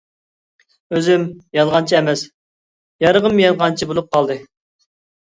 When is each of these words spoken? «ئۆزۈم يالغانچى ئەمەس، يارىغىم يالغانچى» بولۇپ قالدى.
«ئۆزۈم 0.95 1.25
يالغانچى 1.57 1.95
ئەمەس، 1.97 2.23
يارىغىم 3.05 3.41
يالغانچى» 3.43 3.89
بولۇپ 3.91 4.09
قالدى. 4.17 4.39